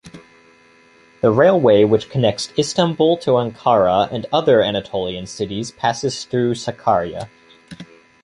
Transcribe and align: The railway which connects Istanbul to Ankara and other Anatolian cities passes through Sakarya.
The 1.21 1.29
railway 1.29 1.83
which 1.83 2.09
connects 2.09 2.51
Istanbul 2.57 3.17
to 3.17 3.33
Ankara 3.37 4.11
and 4.11 4.25
other 4.33 4.63
Anatolian 4.63 5.27
cities 5.27 5.69
passes 5.69 6.25
through 6.25 6.55
Sakarya. 6.55 7.29